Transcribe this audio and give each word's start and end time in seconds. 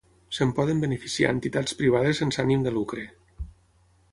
Se'n 0.35 0.53
poden 0.59 0.79
beneficiar 0.83 1.33
entitats 1.35 1.77
privades 1.81 2.23
sense 2.23 2.41
ànim 2.45 2.65
de 2.69 2.73
lucre. 2.79 3.05